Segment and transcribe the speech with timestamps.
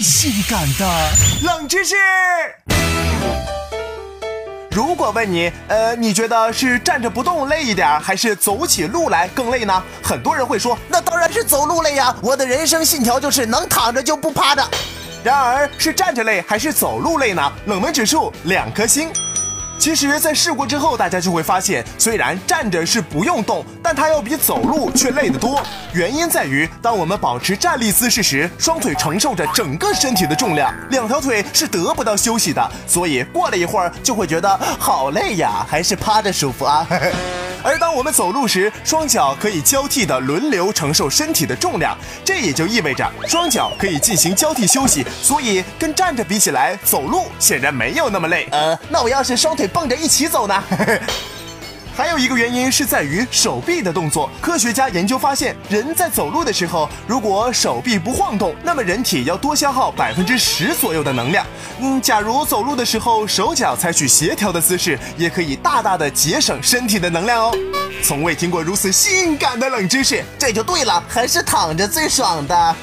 [0.00, 1.10] 性感的
[1.42, 1.94] 冷知识。
[4.70, 9.82] 如果问你，呃，你觉得是站着不动累一点，还是走起路来更累呢？
[10.02, 12.14] 很多人会说，那当然是走路累呀！
[12.22, 14.64] 我的人生信条就是能躺着就不趴着。
[15.24, 17.52] 然而，是站着累还是走路累呢？
[17.66, 19.10] 冷门指数两颗星。
[19.78, 25.62] 其实，在试过之后，大家就会发现，虽然站着是不用动，但它要比走路却累得多。
[25.92, 36.86] 原因在于，当我们保持站立姿势时，双腿承受着整个身体的重量，两条腿是得不到休息的，所以过了一会儿就会觉得好累呀，还是趴着舒服啊。
[37.62, 48.46] 而当我们走路时，双脚可以交替的轮流承受身体的重量，这也就意味着双脚可以进行交替休息，所以跟站着比起来，走路显然没有那么累。
[48.50, 50.64] 呃，那我要是双腿蹦着一起走呢？
[51.98, 54.30] 还有一个原因是在于手臂的动作。
[54.40, 61.44] 科学家研究发现，人在走路的时候，如果手臂不晃动，那么人体要多消耗百分之十左右的能量。
[61.80, 67.52] 嗯，假如走路的时候手脚采取协调的姿势，也可以大大的节省身体的能量哦。
[68.04, 72.76] 从未听过如此性感的冷知识，这就对了，还是躺着最爽的。